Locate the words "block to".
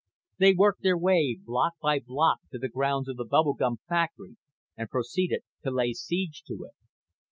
1.99-2.57